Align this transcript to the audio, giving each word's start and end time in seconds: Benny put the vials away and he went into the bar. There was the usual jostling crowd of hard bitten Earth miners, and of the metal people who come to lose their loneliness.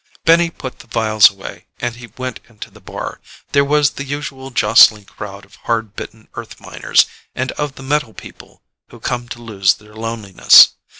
Benny 0.25 0.49
put 0.49 0.79
the 0.79 0.87
vials 0.87 1.29
away 1.29 1.67
and 1.79 1.97
he 1.97 2.07
went 2.17 2.39
into 2.49 2.71
the 2.71 2.81
bar. 2.81 3.21
There 3.51 3.63
was 3.63 3.91
the 3.91 4.03
usual 4.03 4.49
jostling 4.49 5.05
crowd 5.05 5.45
of 5.45 5.57
hard 5.57 5.95
bitten 5.95 6.27
Earth 6.33 6.59
miners, 6.59 7.05
and 7.35 7.51
of 7.51 7.75
the 7.75 7.83
metal 7.83 8.15
people 8.15 8.63
who 8.89 8.99
come 8.99 9.27
to 9.27 9.39
lose 9.39 9.75
their 9.75 9.93
loneliness. 9.93 10.69